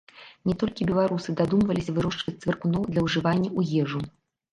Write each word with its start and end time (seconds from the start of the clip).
Не 0.51 0.53
толькі 0.61 0.85
беларусы 0.91 1.35
дадумваліся 1.41 1.91
вырошчваць 1.97 2.33
цвыркуноў 2.45 2.87
для 2.95 3.05
ўжывання 3.09 3.49
ў 3.57 3.61
ежу. 3.83 4.01